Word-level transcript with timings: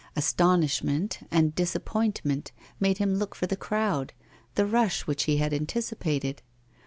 Astonishment 0.15 1.19
and 1.29 1.53
disappointment 1.53 2.51
made 2.79 2.97
him 2.97 3.13
look 3.13 3.35
for 3.35 3.45
the 3.45 3.55
crowd, 3.55 4.13
the 4.55 4.65
rush 4.65 5.05
which 5.05 5.25
he 5.25 5.37
had 5.37 5.53
anticipated. 5.53 6.41